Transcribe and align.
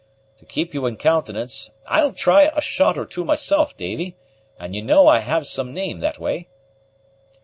To 0.37 0.45
keep 0.45 0.73
you 0.73 0.87
in 0.87 0.97
countenance, 0.97 1.69
I'll 1.85 2.11
try 2.11 2.49
a 2.55 2.59
shot 2.59 2.97
or 2.97 3.05
two 3.05 3.23
myself, 3.23 3.77
Davy; 3.77 4.17
and 4.59 4.75
you 4.75 4.81
know 4.81 5.07
I 5.07 5.19
have 5.19 5.45
some 5.45 5.75
name 5.75 5.99
that 5.99 6.17
way." 6.17 6.47